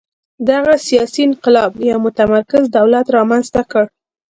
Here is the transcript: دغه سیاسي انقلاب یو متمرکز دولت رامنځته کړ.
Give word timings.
دغه 0.49 0.73
سیاسي 0.87 1.21
انقلاب 1.27 1.71
یو 1.89 1.97
متمرکز 2.05 2.63
دولت 2.77 3.05
رامنځته 3.17 3.61
کړ. 3.71 3.83